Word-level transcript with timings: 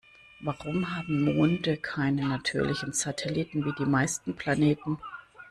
Warum 0.39 0.95
haben 0.97 1.21
Monde 1.35 1.77
keine 1.77 2.27
natürlichen 2.27 2.91
Satelliten 2.91 3.65
wie 3.65 3.73
die 3.77 3.85
meisten 3.87 4.35
Planeten? 4.35 4.97